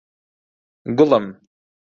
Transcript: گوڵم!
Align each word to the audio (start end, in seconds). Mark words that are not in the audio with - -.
گوڵم! 0.97 1.25